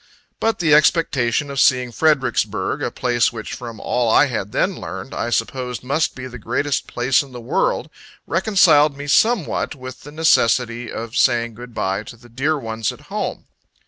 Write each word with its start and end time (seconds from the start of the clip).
But 0.39 0.57
the 0.57 0.73
expectation 0.73 1.51
of 1.51 1.59
seeing 1.59 1.91
Fredericksburg, 1.91 2.81
a 2.81 2.89
place 2.89 3.31
which, 3.31 3.53
from 3.53 3.79
all 3.79 4.09
I 4.09 4.25
had 4.25 4.51
then 4.51 4.77
learned, 4.79 5.13
I 5.13 5.29
supposed 5.29 5.83
must 5.83 6.15
be 6.15 6.25
the 6.25 6.39
greatest 6.39 6.87
place 6.87 7.21
in 7.21 7.33
the 7.33 7.39
world, 7.39 7.87
reconciled 8.25 8.97
me 8.97 9.05
somewhat 9.05 9.75
with 9.75 10.01
the 10.01 10.11
necessity 10.11 10.91
of 10.91 11.15
saying 11.15 11.53
Good 11.53 11.75
bye 11.75 12.01
to 12.05 12.17
the 12.17 12.29
dear 12.29 12.57
ones 12.57 12.91
at 12.91 13.01
home. 13.13 13.45